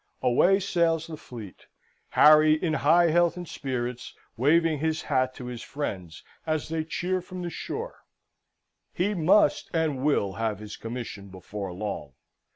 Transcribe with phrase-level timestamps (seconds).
[0.23, 1.67] Away sails the fleet,
[2.09, 7.21] Harry, in high health and spirits, waving his hat to his friends as they cheer
[7.21, 7.99] from the shore.
[8.95, 12.13] He must and will have his commission before long.